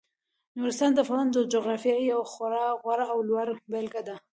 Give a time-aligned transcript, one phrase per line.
[0.57, 4.15] نورستان د افغانستان د جغرافیې یوه خورا غوره او لوړه بېلګه ده.